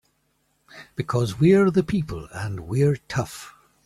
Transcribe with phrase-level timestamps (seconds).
[0.95, 3.53] Because we're the people and we're tough!